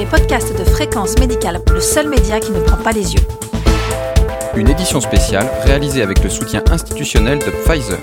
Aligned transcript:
les 0.00 0.06
podcasts 0.06 0.58
de 0.58 0.64
Fréquence 0.64 1.18
Médicale, 1.18 1.60
le 1.70 1.78
seul 1.78 2.08
média 2.08 2.40
qui 2.40 2.52
ne 2.52 2.60
prend 2.60 2.78
pas 2.78 2.92
les 2.92 3.12
yeux. 3.12 3.20
Une 4.56 4.70
édition 4.70 4.98
spéciale 4.98 5.46
réalisée 5.62 6.00
avec 6.00 6.24
le 6.24 6.30
soutien 6.30 6.62
institutionnel 6.70 7.38
de 7.38 7.50
Pfizer. 7.50 7.98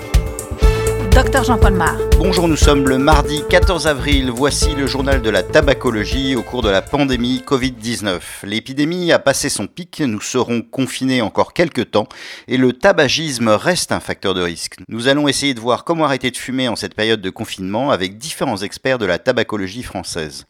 Docteur 1.10 1.42
Jean-Paul 1.42 1.72
Mar. 1.72 1.96
Bonjour, 2.16 2.46
nous 2.46 2.56
sommes 2.56 2.88
le 2.88 2.98
mardi 2.98 3.42
14 3.50 3.88
avril. 3.88 4.30
Voici 4.30 4.76
le 4.76 4.86
journal 4.86 5.22
de 5.22 5.28
la 5.28 5.42
tabacologie 5.42 6.36
au 6.36 6.44
cours 6.44 6.62
de 6.62 6.68
la 6.68 6.82
pandémie 6.82 7.42
Covid-19. 7.44 8.20
L'épidémie 8.44 9.10
a 9.10 9.18
passé 9.18 9.48
son 9.48 9.66
pic, 9.66 9.98
nous 9.98 10.20
serons 10.20 10.62
confinés 10.62 11.20
encore 11.20 11.52
quelques 11.52 11.90
temps 11.90 12.06
et 12.46 12.58
le 12.58 12.74
tabagisme 12.74 13.48
reste 13.48 13.90
un 13.90 13.98
facteur 13.98 14.34
de 14.34 14.42
risque. 14.42 14.76
Nous 14.86 15.08
allons 15.08 15.26
essayer 15.26 15.54
de 15.54 15.60
voir 15.60 15.82
comment 15.82 16.04
arrêter 16.04 16.30
de 16.30 16.36
fumer 16.36 16.68
en 16.68 16.76
cette 16.76 16.94
période 16.94 17.20
de 17.20 17.30
confinement 17.30 17.90
avec 17.90 18.18
différents 18.18 18.58
experts 18.58 18.98
de 18.98 19.06
la 19.06 19.18
tabacologie 19.18 19.82
française. 19.82 20.46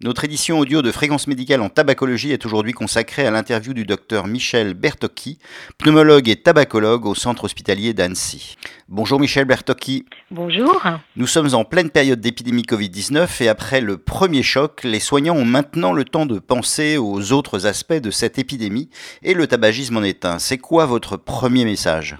Notre 0.00 0.22
édition 0.22 0.60
audio 0.60 0.80
de 0.80 0.92
Fréquence 0.92 1.26
médicale 1.26 1.60
en 1.60 1.70
tabacologie 1.70 2.30
est 2.30 2.46
aujourd'hui 2.46 2.70
consacrée 2.72 3.26
à 3.26 3.32
l'interview 3.32 3.74
du 3.74 3.84
docteur 3.84 4.28
Michel 4.28 4.74
Bertocchi, 4.74 5.40
pneumologue 5.76 6.28
et 6.28 6.36
tabacologue 6.36 7.04
au 7.04 7.16
centre 7.16 7.42
hospitalier 7.42 7.94
d'Annecy. 7.94 8.54
Bonjour 8.88 9.18
Michel 9.18 9.44
Bertocchi. 9.44 10.06
Bonjour. 10.30 10.80
Nous 11.16 11.26
sommes 11.26 11.52
en 11.52 11.64
pleine 11.64 11.90
période 11.90 12.20
d'épidémie 12.20 12.62
Covid-19 12.62 13.42
et 13.42 13.48
après 13.48 13.80
le 13.80 13.98
premier 13.98 14.44
choc, 14.44 14.84
les 14.84 15.00
soignants 15.00 15.34
ont 15.34 15.44
maintenant 15.44 15.92
le 15.92 16.04
temps 16.04 16.26
de 16.26 16.38
penser 16.38 16.96
aux 16.96 17.32
autres 17.32 17.66
aspects 17.66 17.92
de 17.94 18.12
cette 18.12 18.38
épidémie 18.38 18.90
et 19.24 19.34
le 19.34 19.48
tabagisme 19.48 19.96
en 19.96 20.04
est 20.04 20.24
un. 20.24 20.38
C'est 20.38 20.58
quoi 20.58 20.86
votre 20.86 21.16
premier 21.16 21.64
message? 21.64 22.16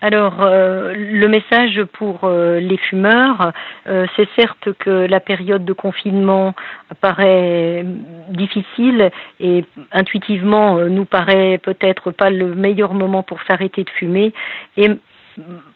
Alors, 0.00 0.42
euh, 0.42 0.94
le 0.94 1.26
message 1.26 1.82
pour 1.94 2.20
euh, 2.22 2.60
les 2.60 2.76
fumeurs, 2.76 3.52
euh, 3.88 4.06
c'est 4.14 4.28
certes 4.36 4.72
que 4.78 4.90
la 4.90 5.18
période 5.18 5.64
de 5.64 5.72
confinement 5.72 6.54
paraît 7.00 7.84
difficile 8.28 9.10
et 9.40 9.64
intuitivement 9.90 10.78
nous 10.78 11.04
paraît 11.04 11.58
peut-être 11.58 12.12
pas 12.12 12.30
le 12.30 12.54
meilleur 12.54 12.94
moment 12.94 13.24
pour 13.24 13.40
s'arrêter 13.48 13.82
de 13.82 13.90
fumer. 13.90 14.32
Et 14.76 14.88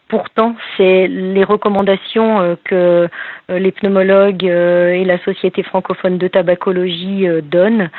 pourtant, 0.07 0.55
c'est 0.77 1.07
les 1.07 1.43
recommandations 1.43 2.57
que 2.63 3.09
les 3.49 3.71
pneumologues 3.71 4.45
et 4.45 5.03
la 5.03 5.17
Société 5.19 5.63
francophone 5.63 6.17
de 6.17 6.27
tabacologie 6.27 7.27
donnent. 7.43 7.89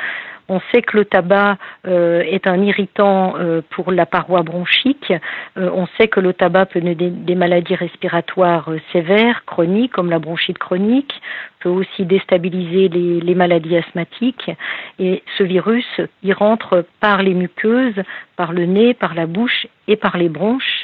On 0.47 0.59
sait 0.71 0.81
que 0.81 0.97
le 0.97 1.05
tabac 1.05 1.57
euh, 1.87 2.21
est 2.21 2.47
un 2.47 2.61
irritant 2.61 3.35
euh, 3.37 3.61
pour 3.71 3.91
la 3.91 4.05
paroi 4.05 4.43
bronchique. 4.43 5.11
Euh, 5.57 5.69
on 5.73 5.87
sait 5.97 6.07
que 6.07 6.19
le 6.19 6.33
tabac 6.33 6.67
peut 6.67 6.79
donner 6.79 6.95
des, 6.95 7.35
maladies 7.35 7.75
respiratoires 7.75 8.69
sévères, 8.91 9.43
chroniques, 9.45 9.93
comme 9.93 10.09
la 10.09 10.19
bronchite 10.19 10.57
chronique, 10.57 11.13
peut 11.59 11.69
aussi 11.69 12.05
déstabiliser 12.05 12.89
les, 12.89 13.21
les, 13.21 13.35
maladies 13.35 13.77
asthmatiques. 13.77 14.51
Et 14.99 15.23
ce 15.37 15.43
virus, 15.43 15.85
il 16.21 16.33
rentre 16.33 16.85
par 16.99 17.23
les 17.23 17.33
muqueuses, 17.33 18.01
par 18.35 18.53
le 18.53 18.65
nez, 18.65 18.93
par 18.93 19.15
la 19.15 19.25
bouche 19.25 19.67
et 19.87 19.95
par 19.95 20.17
les 20.17 20.29
bronches 20.29 20.74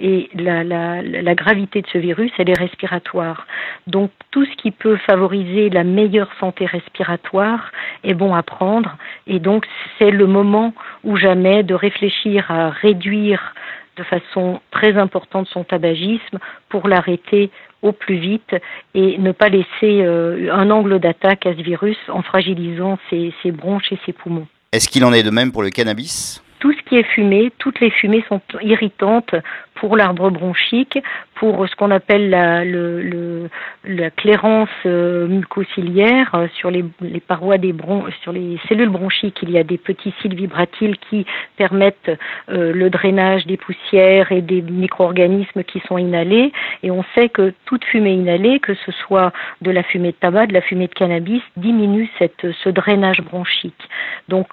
et 0.00 0.30
la, 0.34 1.34
gravité 1.34 1.82
de 1.82 1.86
ce 1.92 1.98
virus, 1.98 2.32
elle 2.38 2.50
est 2.50 2.58
respiratoire. 2.58 3.46
Donc 3.86 4.10
tout 4.30 4.44
ce 4.44 4.56
qui 4.56 4.70
peut 4.70 4.96
favoriser 4.96 5.68
la 5.70 5.84
meilleure 5.84 6.30
santé 6.40 6.66
respiratoire 6.66 7.70
est 8.04 8.14
bon 8.14 8.34
à 8.34 8.42
prendre 8.42 8.96
et 9.26 9.38
donc 9.38 9.66
c'est 9.98 10.10
le 10.10 10.26
moment 10.26 10.74
ou 11.04 11.16
jamais 11.16 11.62
de 11.62 11.74
réfléchir 11.74 12.50
à 12.50 12.70
réduire 12.70 13.54
de 13.96 14.02
façon 14.04 14.60
très 14.70 14.96
importante 14.96 15.46
son 15.48 15.64
tabagisme 15.64 16.38
pour 16.68 16.88
l'arrêter 16.88 17.50
au 17.82 17.92
plus 17.92 18.16
vite 18.16 18.54
et 18.94 19.18
ne 19.18 19.32
pas 19.32 19.48
laisser 19.48 19.66
euh, 19.82 20.52
un 20.52 20.70
angle 20.70 20.98
d'attaque 20.98 21.46
à 21.46 21.54
ce 21.54 21.62
virus 21.62 21.98
en 22.08 22.22
fragilisant 22.22 22.98
ses 23.10 23.32
bronches 23.52 23.92
et 23.92 23.98
ses 24.06 24.12
poumons. 24.12 24.46
Est-ce 24.72 24.88
qu'il 24.88 25.04
en 25.04 25.12
est 25.12 25.22
de 25.22 25.30
même 25.30 25.52
pour 25.52 25.62
le 25.62 25.70
cannabis? 25.70 26.42
Tout 26.60 26.72
ce 26.72 26.82
qui 26.82 26.96
est 26.96 27.02
fumé, 27.02 27.50
toutes 27.58 27.80
les 27.80 27.90
fumées 27.90 28.24
sont 28.28 28.40
irritantes 28.60 29.34
pour 29.74 29.96
l'arbre 29.96 30.30
bronchique, 30.30 30.98
pour 31.36 31.66
ce 31.66 31.74
qu'on 31.74 31.90
appelle 31.90 32.28
la, 32.28 32.66
le, 32.66 33.48
la 33.84 34.10
clairance 34.10 34.68
euh, 34.84 35.26
mucociliaire 35.26 36.34
euh, 36.34 36.48
sur 36.54 36.70
les, 36.70 36.84
les, 37.00 37.20
parois 37.20 37.56
des 37.56 37.72
bron 37.72 38.04
sur 38.22 38.32
les 38.32 38.58
cellules 38.68 38.90
bronchiques. 38.90 39.38
Il 39.42 39.50
y 39.50 39.56
a 39.56 39.64
des 39.64 39.78
petits 39.78 40.12
cils 40.20 40.34
vibratiles 40.34 40.98
qui 41.08 41.24
permettent 41.56 42.10
euh, 42.50 42.74
le 42.74 42.90
drainage 42.90 43.46
des 43.46 43.56
poussières 43.56 44.30
et 44.30 44.42
des 44.42 44.60
micro-organismes 44.60 45.64
qui 45.64 45.80
sont 45.88 45.96
inhalés. 45.96 46.52
Et 46.82 46.90
on 46.90 47.02
sait 47.14 47.30
que 47.30 47.54
toute 47.64 47.84
fumée 47.86 48.12
inhalée, 48.12 48.60
que 48.60 48.74
ce 48.74 48.92
soit 48.92 49.32
de 49.62 49.70
la 49.70 49.82
fumée 49.82 50.12
de 50.12 50.16
tabac, 50.16 50.48
de 50.48 50.52
la 50.52 50.60
fumée 50.60 50.88
de 50.88 50.94
cannabis, 50.94 51.42
diminue 51.56 52.10
cette, 52.18 52.52
ce 52.62 52.68
drainage 52.68 53.22
bronchique. 53.22 53.88
Donc 54.28 54.48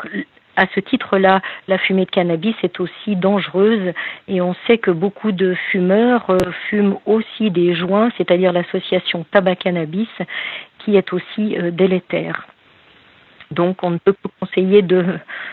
à 0.57 0.65
ce 0.73 0.79
titre-là, 0.79 1.41
la 1.67 1.77
fumée 1.77 2.05
de 2.05 2.09
cannabis 2.09 2.55
est 2.63 2.79
aussi 2.79 3.15
dangereuse 3.15 3.93
et 4.27 4.41
on 4.41 4.55
sait 4.65 4.79
que 4.79 4.89
beaucoup 4.89 5.31
de 5.31 5.55
fumeurs 5.71 6.25
euh, 6.31 6.37
fument 6.67 6.97
aussi 7.05 7.51
des 7.51 7.75
joints, 7.75 8.09
c'est-à-dire 8.17 8.51
l'association 8.51 9.23
tabac-cannabis, 9.31 10.09
qui 10.79 10.97
est 10.97 11.13
aussi 11.13 11.55
euh, 11.57 11.69
délétère. 11.69 12.47
Donc 13.51 13.83
on 13.83 13.91
ne 13.91 13.97
peut 13.97 14.13
que 14.13 14.27
conseiller 14.39 14.81
de 14.81 15.05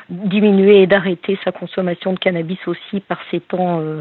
diminuer 0.08 0.82
et 0.82 0.86
d'arrêter 0.86 1.38
sa 1.44 1.52
consommation 1.52 2.14
de 2.14 2.18
cannabis 2.18 2.58
aussi 2.66 3.00
par 3.00 3.20
ces 3.30 3.40
temps 3.40 3.80
euh, 3.80 4.00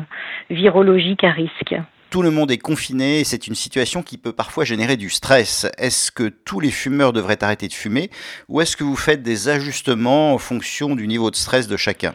virologiques 0.50 1.26
à 1.26 1.32
risque 1.32 1.76
tout 2.14 2.22
le 2.22 2.30
monde 2.30 2.52
est 2.52 2.60
confiné 2.60 3.22
et 3.22 3.24
c'est 3.24 3.48
une 3.48 3.56
situation 3.56 4.04
qui 4.04 4.20
peut 4.20 4.34
parfois 4.34 4.66
générer 4.66 4.98
du 4.98 5.10
stress. 5.10 5.66
Est-ce 5.80 6.12
que 6.12 6.30
tous 6.30 6.60
les 6.60 6.70
fumeurs 6.70 7.12
devraient 7.12 7.44
arrêter 7.44 7.68
de 7.68 7.74
fumer 7.74 8.12
ou 8.50 8.62
est-ce 8.62 8.78
que 8.78 8.84
vous 8.84 8.96
faites 8.96 9.24
des 9.24 9.50
ajustements 9.50 10.32
en 10.32 10.38
fonction 10.38 10.96
du 10.96 11.08
niveau 11.08 11.32
de 11.32 11.36
stress 11.36 11.68
de 11.68 11.76
chacun? 11.76 12.14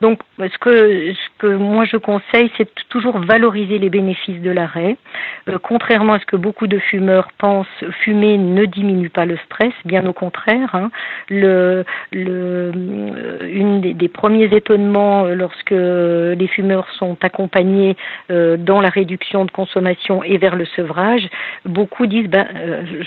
Donc, 0.00 0.20
ce 0.38 0.58
que, 0.58 1.12
ce 1.12 1.28
que 1.38 1.46
moi 1.48 1.84
je 1.84 1.96
conseille, 1.96 2.50
c'est 2.56 2.68
toujours 2.88 3.18
valoriser 3.18 3.78
les 3.78 3.90
bénéfices 3.90 4.40
de 4.40 4.50
l'arrêt. 4.50 4.96
Euh, 5.48 5.58
contrairement 5.60 6.12
à 6.12 6.20
ce 6.20 6.26
que 6.26 6.36
beaucoup 6.36 6.68
de 6.68 6.78
fumeurs 6.78 7.28
pensent, 7.38 7.66
fumer 8.02 8.38
ne 8.38 8.64
diminue 8.64 9.10
pas 9.10 9.26
le 9.26 9.36
stress, 9.46 9.72
bien 9.84 10.06
au 10.06 10.12
contraire. 10.12 10.72
Hein. 10.74 10.90
Le, 11.28 11.84
le, 12.12 12.72
euh, 12.76 13.38
une 13.48 13.80
des, 13.80 14.08
premiers 14.08 14.54
étonnements 14.56 15.24
euh, 15.24 15.34
lorsque 15.34 15.70
les 15.70 16.48
fumeurs 16.48 16.88
sont 16.92 17.16
accompagnés 17.22 17.96
dans 18.28 18.80
la 18.80 18.88
réduction 18.88 19.44
de 19.44 19.50
consommation 19.50 20.22
et 20.22 20.38
vers 20.38 20.56
le 20.56 20.64
sevrage, 20.64 21.28
beaucoup 21.64 22.06
disent 22.06 22.28
ben, 22.28 22.46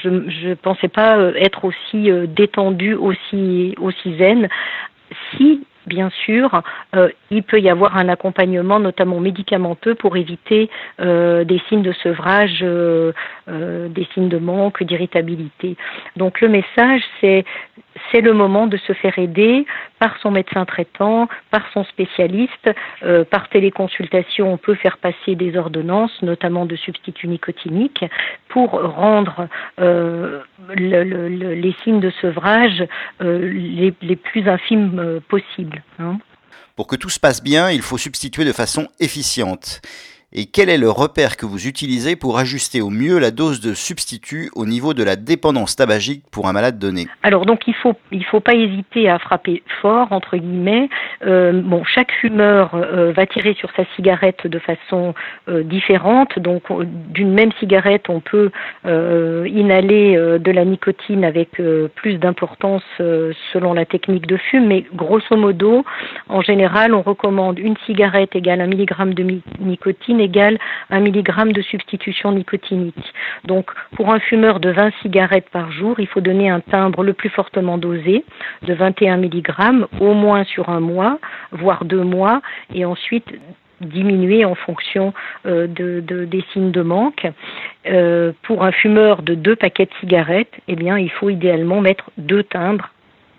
je 0.04 0.10
ne 0.10 0.54
pensais 0.56 0.88
pas 0.88 1.18
être 1.36 1.66
aussi 1.66 2.10
détendu, 2.28 2.94
aussi, 2.94 3.76
aussi 3.80 4.18
zen 4.18 4.48
si 5.32 5.66
bien 5.86 6.10
sûr, 6.26 6.62
euh, 6.96 7.10
il 7.30 7.44
peut 7.44 7.60
y 7.60 7.70
avoir 7.70 7.98
un 7.98 8.10
accompagnement, 8.10 8.80
notamment 8.80 9.20
médicamenteux, 9.20 9.96
pour 9.96 10.18
éviter 10.18 10.70
euh, 11.00 11.44
des 11.44 11.62
signes 11.70 11.82
de 11.82 11.94
sevrage, 11.94 12.60
euh, 12.62 13.12
des 13.48 14.08
signes 14.14 14.30
de 14.30 14.38
manque, 14.38 14.84
d'irritabilité. 14.84 15.76
Donc 16.16 16.42
le 16.42 16.50
message, 16.50 17.02
c'est 17.20 17.46
c'est 18.12 18.22
le 18.22 18.34
moment 18.34 18.68
de 18.68 18.78
se 18.78 18.94
faire 18.94 19.18
aider 19.20 19.66
par 20.02 20.18
son 20.20 20.32
médecin 20.32 20.66
traitant, 20.66 21.30
par 21.52 21.62
son 21.74 21.84
spécialiste, 21.86 22.70
par 23.30 23.48
téléconsultation. 23.50 24.52
On 24.52 24.58
peut 24.58 24.74
faire 24.74 24.98
passer 24.98 25.36
des 25.36 25.56
ordonnances, 25.56 26.12
notamment 26.24 26.66
de 26.66 26.76
substituts 26.76 27.28
nicotiniques, 27.28 28.04
pour 28.50 28.72
rendre 28.72 29.48
le, 29.78 30.44
les 31.28 31.76
signes 31.84 32.00
de 32.00 32.12
sevrage 32.22 32.84
les, 33.20 33.94
les, 34.02 34.16
plus 34.16 34.50
infimes 34.50 35.22
possibles. 35.30 35.84
Hein. 36.00 36.18
Pour 36.76 36.88
que 36.88 36.96
tout 36.96 37.10
se 37.10 37.20
passe 37.20 37.44
bien, 37.44 37.70
il 37.70 37.84
faut 37.84 38.00
substituer 38.00 38.44
de 38.44 38.54
façon 38.54 38.88
efficiente. 39.00 39.82
Et 40.34 40.46
quel 40.46 40.70
est 40.70 40.78
le 40.78 40.90
repère 40.90 41.36
que 41.36 41.46
vous 41.46 41.68
utilisez 41.68 42.16
pour 42.16 42.40
ajuster 42.40 42.82
au 42.82 42.90
mieux 42.90 43.20
la 43.20 43.32
dose 43.32 43.60
de 43.60 43.74
substitut 43.74 44.50
au 44.56 44.66
niveau 44.66 44.94
de 44.94 45.04
la 45.04 45.18
dépendance 45.18 45.76
tabagique 45.76 46.24
pour 46.32 46.48
un 46.48 46.54
malade 46.54 46.80
donné? 46.80 47.08
Alors 47.22 47.46
donc 47.46 47.68
il 47.68 47.74
faut 47.74 47.96
il 48.14 48.24
faut 48.24 48.40
pas 48.40 48.54
hésiter 48.54 49.10
à 49.10 49.20
frapper 49.20 49.62
fort 49.82 50.14
entre 50.14 50.38
guillemets. 50.38 50.88
Euh, 51.26 51.62
bon 51.62 51.84
chaque 51.84 52.14
fumeur 52.14 52.74
euh, 52.76 53.12
va 53.12 53.26
tirer 53.26 53.56
sur 53.56 53.70
sa 53.76 53.84
cigarette 53.98 54.48
de 54.48 54.58
façon 54.60 55.14
euh, 55.50 55.64
différente. 55.64 56.40
Donc 56.40 56.64
d'une 57.10 57.34
même 57.34 57.52
cigarette 57.60 58.06
on 58.08 58.22
peut 58.22 58.52
euh, 58.86 59.46
inhaler 59.50 60.16
euh, 60.16 60.40
de 60.40 60.52
la 60.52 60.64
nicotine 60.64 61.26
avec 61.26 61.60
euh, 61.60 61.90
plus 61.94 62.16
d'importance 62.20 62.84
selon 62.98 63.74
la 63.74 63.86
technique 63.86 64.28
de 64.28 64.38
fume. 64.38 64.68
Mais 64.68 64.86
grosso 64.94 65.36
modo 65.36 65.84
en 66.30 66.42
général 66.42 66.94
on 66.94 67.02
recommande 67.02 67.60
une 67.60 67.76
cigarette 67.86 68.34
égale 68.34 68.62
un 68.62 68.68
milligramme 68.68 69.14
de 69.14 69.42
nicotine 69.60 70.21
égale 70.22 70.58
1 70.90 71.00
mg 71.02 71.52
de 71.52 71.62
substitution 71.62 72.32
nicotinique. 72.32 73.14
Donc 73.46 73.72
pour 73.96 74.14
un 74.14 74.20
fumeur 74.20 74.60
de 74.60 74.70
20 74.70 74.92
cigarettes 75.02 75.50
par 75.50 75.72
jour, 75.72 76.00
il 76.00 76.08
faut 76.08 76.22
donner 76.22 76.50
un 76.50 76.60
timbre 76.60 77.04
le 77.04 77.14
plus 77.14 77.30
fortement 77.30 77.78
dosé 77.78 78.24
de 78.62 78.74
21 78.74 79.18
mg 79.18 79.88
au 80.00 80.14
moins 80.14 80.44
sur 80.44 80.70
un 80.70 80.80
mois, 80.80 81.20
voire 81.52 81.86
deux 81.86 82.04
mois, 82.04 82.42
et 82.74 82.86
ensuite 82.86 83.28
diminuer 83.82 84.46
en 84.46 84.56
fonction 84.56 85.14
euh, 85.46 85.68
de, 85.68 86.02
de, 86.02 86.26
des 86.26 86.44
signes 86.54 86.72
de 86.72 86.82
manque. 86.82 87.28
Euh, 87.88 88.32
pour 88.44 88.64
un 88.64 88.72
fumeur 88.72 89.24
de 89.24 89.34
deux 89.34 89.56
paquets 89.56 89.86
de 89.86 89.94
cigarettes, 90.00 90.54
eh 90.68 90.76
bien, 90.76 90.98
il 90.98 91.10
faut 91.10 91.30
idéalement 91.30 91.82
mettre 91.82 92.12
deux 92.18 92.44
timbres 92.44 92.90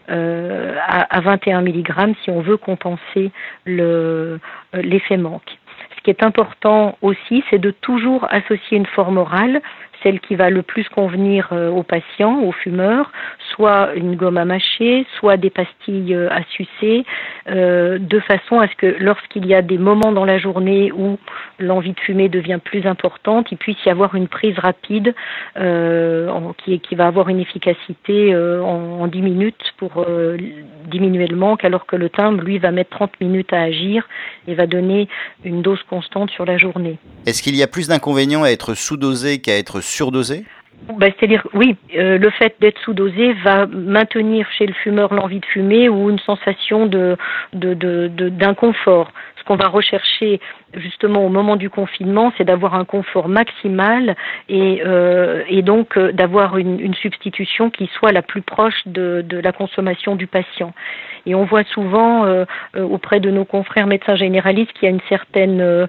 à, 0.08 1.20
21 1.20 1.62
mg 1.62 2.14
si 2.23 2.31
on 2.31 2.40
veut 2.40 2.58
compenser 2.58 3.31
l'effet 3.64 5.17
manque. 5.17 5.58
Ce 5.97 6.03
qui 6.03 6.11
est 6.11 6.23
important 6.23 6.97
aussi, 7.03 7.44
c'est 7.50 7.59
de 7.59 7.71
toujours 7.71 8.27
associer 8.31 8.77
une 8.77 8.87
forme 8.87 9.19
orale 9.19 9.61
celle 10.02 10.20
qui 10.20 10.34
va 10.34 10.50
le 10.50 10.62
plus 10.62 10.88
convenir 10.88 11.49
euh, 11.52 11.70
aux 11.70 11.82
patients, 11.82 12.43
aux 12.43 12.52
fumeurs, 12.52 13.10
soit 13.54 13.94
une 13.94 14.16
gomme 14.16 14.37
à 14.37 14.44
mâcher, 14.44 15.06
soit 15.19 15.37
des 15.37 15.50
pastilles 15.50 16.14
euh, 16.14 16.28
à 16.31 16.43
sucer, 16.44 17.04
euh, 17.49 17.99
de 17.99 18.20
façon 18.20 18.60
à 18.60 18.69
ce 18.69 18.75
que 18.76 18.96
lorsqu'il 19.00 19.46
y 19.46 19.54
a 19.54 19.62
des 19.62 19.78
moments 19.78 20.12
dans 20.12 20.25
la 20.25 20.38
journée 20.38 20.93
où 20.93 21.19
l'envie 21.58 21.93
de 21.93 22.00
fumer 22.00 22.28
devient 22.28 22.58
plus 22.62 22.87
importante, 22.87 23.49
il 23.52 23.58
puisse 23.58 23.76
y 23.84 23.90
avoir 23.90 24.14
une 24.14 24.28
prise 24.28 24.58
rapide 24.58 25.14
qui, 25.54 26.94
va 26.94 27.06
avoir 27.06 27.28
une 27.28 27.40
efficacité 27.40 28.34
en, 28.37 29.00
en, 29.00 29.06
10 29.06 29.22
minutes 29.22 29.72
pour 29.78 30.04
diminuer 30.90 31.26
le 31.26 31.37
manque, 31.37 31.64
alors 31.64 31.87
que 31.87 31.96
le 31.96 32.10
timbre, 32.10 32.43
lui, 32.43 32.58
va 32.58 32.70
mettre 32.70 32.90
30 32.90 33.20
minutes 33.20 33.52
à 33.52 33.62
agir 33.62 34.06
et 34.46 34.54
va 34.54 34.66
donner 34.66 35.08
une 35.44 35.62
dose 35.62 35.82
constante 35.88 36.31
sur 36.31 36.44
la 36.44 36.58
journée. 36.58 36.99
Est-ce 37.26 37.43
qu'il 37.43 37.56
y 37.56 37.62
a 37.62 37.66
plus 37.66 37.88
d'inconvénients 37.88 38.43
à 38.43 38.50
être 38.50 38.75
sous-dosé 38.75 39.40
qu'à 39.40 39.56
être 39.56 39.81
ben, 40.99 41.12
C'est-à-dire, 41.17 41.47
oui, 41.55 41.77
euh, 41.97 42.19
le 42.19 42.31
fait 42.31 42.56
d'être 42.61 42.81
sous-dosé 42.81 43.35
va 43.44 43.67
maintenir 43.67 44.47
chez 44.56 44.67
le 44.67 44.73
fumeur 44.73 45.15
l'envie 45.15 45.41
de 45.41 45.47
fumer 45.47 45.89
ou 45.89 46.11
une 46.11 46.19
sensation 46.19 46.87
de, 46.87 47.17
d'inconfort. 47.55 49.12
Ce 49.39 49.44
qu'on 49.44 49.56
va 49.56 49.69
rechercher 49.69 50.41
justement 50.75 51.25
au 51.25 51.29
moment 51.29 51.57
du 51.57 51.71
confinement, 51.71 52.33
c'est 52.37 52.45
d'avoir 52.45 52.75
un 52.75 52.85
confort 52.85 53.29
maximal 53.29 54.17
et, 54.49 54.83
euh, 54.85 55.45
donc 55.63 55.97
euh, 55.97 56.13
d'avoir 56.13 56.57
une, 56.59 56.93
substitution 56.95 57.71
qui 57.71 57.89
soit 57.99 58.13
la 58.13 58.23
plus 58.23 58.43
proche 58.43 58.87
de, 58.87 59.25
la 59.43 59.53
consommation 59.53 60.15
du 60.15 60.27
patient. 60.27 60.73
Et 61.25 61.35
on 61.35 61.45
voit 61.45 61.65
souvent 61.65 62.25
euh, 62.27 62.45
auprès 62.75 63.19
de 63.19 63.31
nos 63.31 63.45
confrères 63.45 63.87
médecins 63.87 64.15
généralistes 64.17 64.73
qu'il 64.73 64.85
y 64.85 64.87
a 64.87 64.91
une 64.91 65.01
certaine 65.09 65.89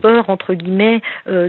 peur 0.00 0.30
entre 0.30 0.54
guillemets 0.54 1.02
de, 1.26 1.48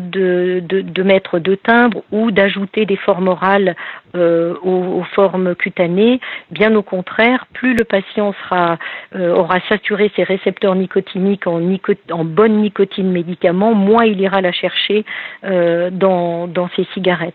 de, 0.59 0.81
de, 0.81 1.03
mettre 1.03 1.39
de 1.39 1.55
timbres 1.55 2.03
ou 2.11 2.31
d'ajouter 2.31 2.85
des 2.85 2.97
formes 2.97 3.27
orales 3.27 3.75
aux, 4.15 4.19
aux, 4.63 5.05
formes 5.15 5.55
cutanées. 5.55 6.19
Bien 6.51 6.75
au 6.75 6.83
contraire, 6.83 7.45
plus 7.53 7.75
le 7.75 7.85
patient 7.85 8.33
sera 8.43 8.77
aura 9.15 9.59
saturé 9.69 10.11
ses 10.15 10.23
récepteurs 10.23 10.75
nicotiniques 10.75 11.47
en 11.47 11.59
nicotine 11.59 12.12
en 12.13 12.25
bonne 12.25 12.61
nicotine 12.61 13.11
médicament, 13.11 13.73
moins 13.73 14.05
il 14.05 14.19
ira 14.21 14.41
la 14.41 14.51
chercher 14.51 15.05
euh, 15.43 15.89
dans, 15.91 16.69
ses 16.75 16.85
cigarettes. 16.93 17.33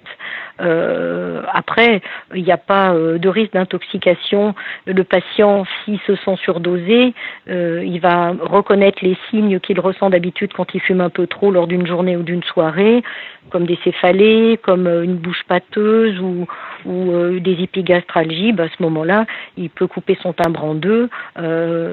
Euh, 0.60 1.42
après, 1.52 2.00
il 2.34 2.42
n'y 2.42 2.50
a 2.50 2.56
pas 2.56 2.92
euh, 2.92 3.19
de 3.19 3.28
risque 3.28 3.52
d'intoxication. 3.52 4.54
Le 4.86 5.04
patient, 5.04 5.64
s'il 5.84 5.98
se 6.00 6.16
sent 6.16 6.36
surdosé, 6.42 7.14
il 7.46 8.00
va 8.00 8.32
reconnaître 8.40 8.98
les 9.02 9.16
signes 9.30 9.60
qu'il 9.60 9.80
ressent 9.80 10.10
d'habitude 10.10 10.52
quand 10.54 10.75
il 10.75 10.80
fume 10.80 11.00
un 11.00 11.10
peu 11.10 11.26
trop 11.26 11.50
lors 11.50 11.66
d'une 11.66 11.86
journée 11.86 12.16
ou 12.16 12.22
d'une 12.22 12.42
soirée, 12.42 13.02
comme 13.50 13.66
des 13.66 13.78
céphalées, 13.84 14.58
comme 14.62 14.86
une 14.86 15.16
bouche 15.16 15.42
pâteuse 15.48 16.19
ou, 16.20 16.46
ou 16.84 17.38
des 17.40 17.62
épigastralgies. 17.62 18.52
Bah, 18.52 18.64
à 18.64 18.69
ce 18.69 18.82
moment-là, 18.82 19.26
il 19.56 19.70
peut 19.70 19.86
couper 19.86 20.16
son 20.22 20.32
timbre 20.32 20.64
en 20.64 20.75
deux, 20.75 21.08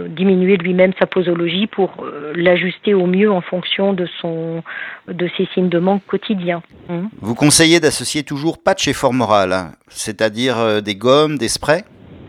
diminuer 0.10 0.58
lui-même 0.58 0.92
sa 1.00 1.08
posologie 1.08 1.68
pour 1.68 2.06
l'ajuster 2.36 2.75
au 2.94 3.08
mieux 3.08 3.32
en 3.32 3.42
fonction 3.42 3.94
de 3.94 4.08
son 4.22 4.64
de 5.08 5.30
ses 5.38 5.48
signes 5.54 5.70
de 5.70 5.80
manque 5.80 6.06
quotidiens. 6.08 6.62
Vous 7.22 7.36
conseillez 7.36 7.80
d'associer 7.80 8.24
toujours 8.24 8.62
patch 8.62 8.88
et 8.88 8.94
forme 8.94 9.22
orale, 9.22 9.54
hein. 9.54 9.72
c'est-à-dire 9.90 10.58
euh, 10.58 10.82
des 10.82 10.96
gommes, 10.96 11.38
des 11.38 11.48
sprays? 11.48 11.86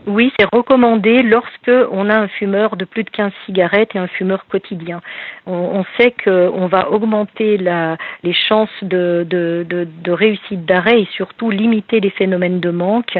Oui, 0.07 0.31
c'est 0.39 0.47
recommandé 0.53 1.21
lorsque 1.21 1.71
on 1.91 2.09
a 2.09 2.17
un 2.17 2.29
fumeur 2.29 2.77
de 2.77 2.85
plus 2.85 3.03
de 3.03 3.09
15 3.09 3.29
cigarettes 3.45 3.93
et 3.93 3.99
un 3.99 4.07
fumeur 4.07 4.45
quotidien. 4.47 5.01
On, 5.45 5.83
sait 5.97 6.13
qu'on 6.23 6.67
va 6.67 6.91
augmenter 6.91 7.57
la, 7.57 7.97
les 8.23 8.33
chances 8.33 8.69
de, 8.81 9.25
de, 9.29 9.65
de, 9.69 10.11
réussite 10.11 10.65
d'arrêt 10.65 11.01
et 11.01 11.07
surtout 11.11 11.49
limiter 11.49 11.99
les 11.99 12.09
phénomènes 12.09 12.59
de 12.59 12.69
manque, 12.69 13.17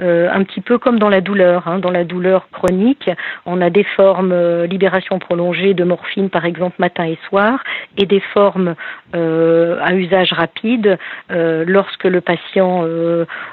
euh, 0.00 0.28
un 0.30 0.42
petit 0.44 0.60
peu 0.60 0.78
comme 0.78 0.98
dans 0.98 1.08
la 1.08 1.20
douleur. 1.20 1.68
Hein. 1.68 1.78
Dans 1.78 1.90
la 1.90 2.04
douleur 2.04 2.48
chronique, 2.50 3.10
on 3.46 3.60
a 3.60 3.70
des 3.70 3.84
formes 3.84 4.32
euh, 4.32 4.66
libération 4.66 5.18
prolongée 5.18 5.72
de 5.72 5.84
morphine, 5.84 6.28
par 6.28 6.44
exemple, 6.44 6.76
matin 6.78 7.04
et 7.04 7.18
soir, 7.28 7.62
et 7.96 8.04
des 8.04 8.20
formes 8.20 8.74
euh, 9.14 9.78
à 9.82 9.94
usage 9.94 10.32
rapide 10.32 10.98
lorsque 11.30 12.04
le 12.04 12.20
patient 12.20 12.84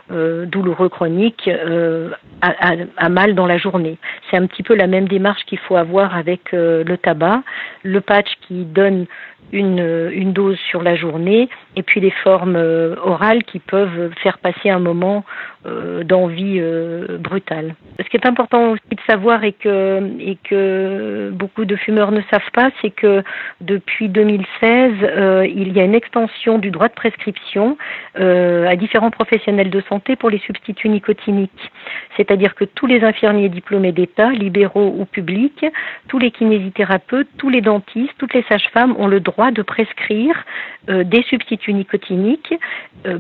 douloureux 0.10 0.90
chronique 0.90 1.50
a 2.42 2.73
à, 2.98 3.10
mal 3.10 3.36
dans 3.36 3.46
la 3.46 3.58
journée. 3.58 3.98
C'est 4.30 4.38
un 4.38 4.46
petit 4.48 4.64
peu 4.64 4.76
la 4.76 4.88
même 4.88 5.08
démarche 5.08 5.44
qu'il 5.46 5.60
faut 5.60 5.76
avoir 5.76 6.16
avec 6.16 6.54
euh, 6.54 6.84
le 6.84 6.98
tabac, 6.98 7.44
le 7.84 8.02
patch 8.02 8.30
qui 8.48 8.66
donne 8.66 9.06
une, 9.54 10.34
dose 10.34 10.58
sur 10.70 10.82
la 10.82 10.96
journée 10.96 11.48
et 11.76 11.84
puis 11.84 12.02
les 12.02 12.12
formes 12.24 12.56
euh, 12.56 12.96
orales 13.04 13.44
qui 13.44 13.60
peuvent 13.60 14.12
faire 14.22 14.40
passer 14.40 14.70
un 14.70 14.80
moment 14.80 15.24
euh, 15.66 16.04
d'envie 16.04 16.58
euh, 16.60 17.18
brutale. 17.20 17.76
Ce 18.00 18.10
qui 18.10 18.18
est 18.18 18.26
important 18.26 18.72
aussi 18.72 18.82
de 18.92 19.00
savoir 19.08 19.44
et 19.44 19.54
que 19.54 21.30
beaucoup 21.32 21.66
de 21.66 21.76
fumeurs 21.76 22.12
ne 22.12 22.22
savent 22.32 22.52
pas, 22.54 22.72
c'est 22.82 22.90
que 22.90 23.24
depuis 23.62 24.10
2016, 24.10 24.92
il 25.56 25.72
y 25.74 25.80
a 25.80 25.84
une 25.84 25.94
extension 25.94 26.58
du 26.58 26.72
droit 26.72 26.88
de 26.88 26.94
prescription 26.94 27.78
à 28.16 28.76
différents 28.76 29.12
professionnels 29.12 29.70
de 29.70 29.82
santé 29.88 30.16
pour 30.16 30.30
les 30.30 30.40
substituts 30.40 30.90
nicotiniques. 30.90 31.72
C'est-à-dire 32.18 32.56
que 32.56 32.66
tous 32.66 32.88
les 32.88 33.04
infirmiers 33.04 33.50
diplômés 33.50 33.92
d'État, 33.92 34.32
libéraux 34.32 34.96
ou 34.98 35.06
publics, 35.06 35.66
tous 36.08 36.20
les 36.20 36.32
kinésithérapeutes, 36.32 37.30
tous 37.38 37.50
les 37.50 37.62
dentistes, 37.62 38.14
toutes 38.18 38.34
les 38.34 38.44
sages-femmes 38.50 38.96
ont 38.98 39.08
le 39.08 39.20
droit 39.20 39.43
de 39.52 39.62
prescrire 39.62 40.46
des 40.88 41.24
substituts 41.24 41.74
nicotiniques 41.74 42.54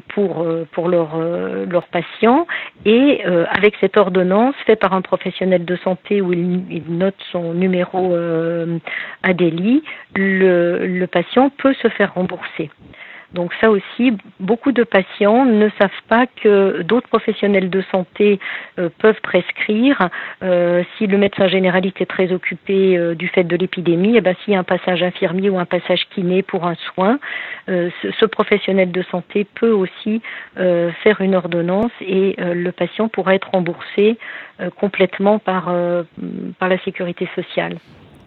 pour, 0.09 0.45
pour 0.71 0.89
leurs 0.89 1.17
leurs 1.65 1.87
patients 1.87 2.47
et 2.85 3.21
euh, 3.25 3.45
avec 3.49 3.75
cette 3.79 3.97
ordonnance 3.97 4.55
faite 4.65 4.79
par 4.79 4.93
un 4.93 5.01
professionnel 5.01 5.65
de 5.65 5.75
santé 5.77 6.21
où 6.21 6.33
il, 6.33 6.83
note 6.87 7.15
son 7.31 7.53
numéro 7.53 8.13
euh, 8.13 8.77
ADELI, 9.23 9.83
le, 10.15 10.85
le 10.85 11.07
patient 11.07 11.49
peut 11.49 11.73
se 11.81 11.87
faire 11.89 12.13
rembourser. 12.13 12.69
Donc 13.33 13.51
ça 13.59 13.69
aussi, 13.71 14.13
beaucoup 14.39 14.71
de 14.71 14.83
patients 14.83 15.45
ne 15.45 15.69
savent 15.79 15.89
pas 16.07 16.27
que 16.27 16.83
d'autres 16.83 17.07
professionnels 17.07 17.69
de 17.69 17.83
santé 17.91 18.39
euh, 18.77 18.89
peuvent 18.99 19.19
prescrire. 19.21 20.09
Euh, 20.43 20.83
si 20.97 21.07
le 21.07 21.17
médecin 21.17 21.47
généraliste 21.47 21.99
est 21.99 22.05
très 22.05 22.31
occupé 22.31 22.95
euh, 22.95 23.15
du 23.15 23.27
fait 23.27 23.43
de 23.43 23.55
l'épidémie, 23.55 24.17
eh 24.17 24.21
ben, 24.21 24.35
s'il 24.43 24.53
y 24.53 24.55
a 24.55 24.59
un 24.59 24.63
passage 24.63 25.01
infirmier 25.01 25.49
ou 25.49 25.57
un 25.57 25.65
passage 25.65 26.01
kiné 26.13 26.43
pour 26.43 26.65
un 26.65 26.75
soin, 26.93 27.19
ce, 27.67 27.89
ce, 28.19 28.25
professionnel 28.25 28.91
de 28.91 29.03
santé 29.11 29.45
peut 29.55 29.71
aussi 29.71 30.21
faire 30.55 31.21
une 31.21 31.35
ordonnance 31.35 31.91
et 32.01 32.35
le 32.39 32.71
patient 32.71 33.07
pourra 33.07 33.35
être 33.35 33.49
remboursé 33.51 34.17
complètement 34.77 35.39
par, 35.39 35.73
par 36.59 36.69
la 36.69 36.77
sécurité 36.79 37.29
sociale. 37.35 37.77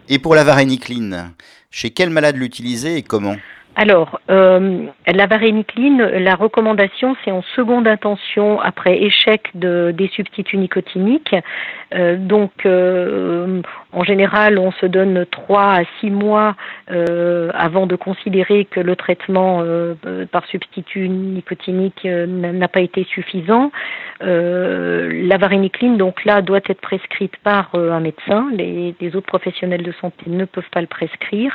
Et 0.09 0.19
pour 0.19 0.35
la 0.35 0.43
varénicline, 0.43 1.33
chez 1.69 1.89
quel 1.89 2.09
malade 2.09 2.37
l'utiliser 2.37 2.97
et 2.97 3.03
comment? 3.03 3.35
Alors, 3.79 4.19
euh, 4.31 4.87
la 5.05 5.27
varénicline, 5.27 6.01
la 6.01 6.33
recommandation, 6.33 7.15
c'est 7.23 7.29
en 7.29 7.43
seconde 7.55 7.87
intention 7.87 8.59
après 8.59 9.03
échec 9.03 9.51
de, 9.53 9.93
des 9.95 10.07
substituts 10.07 10.57
nicotiniques. 10.57 11.35
Euh, 11.93 12.15
donc, 12.17 12.65
euh, 12.65 13.61
en 13.97 14.03
général, 14.03 14.59
on 14.59 14.71
se 14.73 14.85
donne 14.85 15.25
trois 15.31 15.79
à 15.79 15.81
six 15.99 16.11
mois 16.11 16.55
euh, 16.91 17.49
avant 17.55 17.87
de 17.87 17.95
considérer 17.95 18.65
que 18.65 18.79
le 18.79 18.95
traitement 18.95 19.61
euh, 19.63 19.95
par 20.31 20.45
substitut 20.45 21.09
nicotinique 21.09 22.05
euh, 22.05 22.27
n'a 22.27 22.67
pas 22.67 22.81
été 22.81 23.05
suffisant. 23.05 23.71
la 24.21 25.37
varénicline, 25.37 25.97
donc 25.97 26.25
là, 26.25 26.43
doit 26.43 26.59
être 26.67 26.81
prescrite 26.81 27.37
par 27.37 27.73
un 27.73 27.99
médecin. 27.99 28.47
Les, 28.53 28.93
les, 28.99 29.15
autres 29.15 29.27
professionnels 29.27 29.83
de 29.83 29.93
santé 29.99 30.25
ne 30.27 30.45
peuvent 30.45 30.69
pas 30.71 30.81
le 30.81 30.87
prescrire. 30.87 31.53